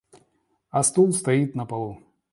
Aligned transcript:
А 0.71 0.81
стул 0.83 1.13
стоит 1.13 1.53
на 1.53 1.67
полу. 1.67 1.95